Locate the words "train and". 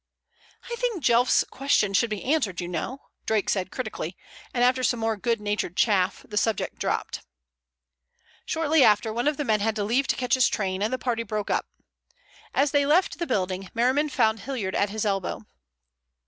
10.49-10.91